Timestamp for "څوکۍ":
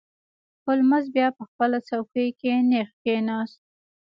1.87-2.29